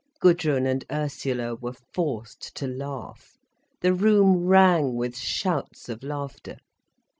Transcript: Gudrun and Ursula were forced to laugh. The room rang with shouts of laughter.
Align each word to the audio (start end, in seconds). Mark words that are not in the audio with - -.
Gudrun 0.19 0.65
and 0.65 0.83
Ursula 0.91 1.53
were 1.53 1.75
forced 1.93 2.55
to 2.55 2.65
laugh. 2.65 3.37
The 3.81 3.93
room 3.93 4.47
rang 4.47 4.95
with 4.95 5.15
shouts 5.15 5.89
of 5.89 6.01
laughter. 6.01 6.57